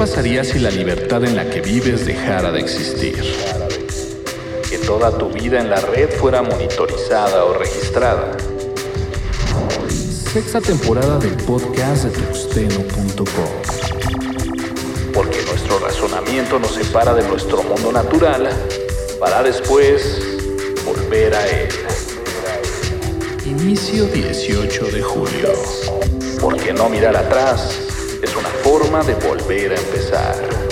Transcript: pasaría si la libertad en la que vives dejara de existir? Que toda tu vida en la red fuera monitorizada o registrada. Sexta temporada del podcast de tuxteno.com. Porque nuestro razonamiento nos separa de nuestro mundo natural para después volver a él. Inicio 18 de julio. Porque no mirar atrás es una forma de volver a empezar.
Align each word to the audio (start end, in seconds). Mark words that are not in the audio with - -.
pasaría 0.00 0.42
si 0.44 0.58
la 0.58 0.70
libertad 0.70 1.22
en 1.24 1.36
la 1.36 1.50
que 1.50 1.60
vives 1.60 2.06
dejara 2.06 2.50
de 2.50 2.58
existir? 2.58 3.22
Que 4.70 4.78
toda 4.78 5.18
tu 5.18 5.28
vida 5.28 5.60
en 5.60 5.68
la 5.68 5.78
red 5.78 6.08
fuera 6.08 6.40
monitorizada 6.40 7.44
o 7.44 7.52
registrada. 7.52 8.34
Sexta 10.32 10.62
temporada 10.62 11.18
del 11.18 11.34
podcast 11.44 12.04
de 12.04 12.10
tuxteno.com. 12.12 13.24
Porque 15.12 15.42
nuestro 15.42 15.78
razonamiento 15.78 16.58
nos 16.58 16.76
separa 16.76 17.12
de 17.12 17.28
nuestro 17.28 17.62
mundo 17.62 17.92
natural 17.92 18.48
para 19.20 19.42
después 19.42 20.18
volver 20.82 21.34
a 21.34 21.46
él. 21.46 21.68
Inicio 23.44 24.06
18 24.06 24.86
de 24.86 25.02
julio. 25.02 25.52
Porque 26.40 26.72
no 26.72 26.88
mirar 26.88 27.18
atrás 27.18 27.89
es 28.22 28.36
una 28.36 28.48
forma 28.48 29.02
de 29.02 29.14
volver 29.14 29.72
a 29.72 29.76
empezar. 29.76 30.69